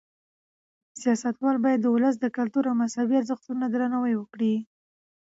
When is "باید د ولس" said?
1.63-2.15